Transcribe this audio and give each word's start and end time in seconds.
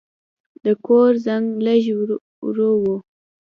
د 0.63 0.65
کور 0.85 1.11
زنګ 1.25 1.45
لږ 1.65 1.83
ورو 2.45 2.71
و. 2.81 2.85